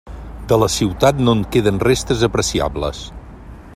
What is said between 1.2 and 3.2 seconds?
no en queden restes apreciables.